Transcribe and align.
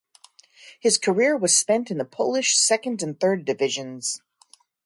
His 0.79 0.97
career 0.97 1.37
was 1.37 1.55
spent 1.55 1.91
in 1.91 1.99
the 1.99 2.05
Polish 2.05 2.57
second 2.57 3.03
and 3.03 3.19
third 3.19 3.45
divisions. 3.45 4.19